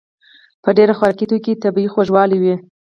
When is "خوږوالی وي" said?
1.93-2.55